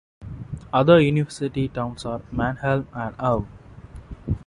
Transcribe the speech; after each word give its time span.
Other 0.73 0.99
university 0.99 1.67
towns 1.67 2.05
are 2.05 2.23
Mannheim 2.31 2.87
and 2.91 3.13
Ulm. 3.19 3.47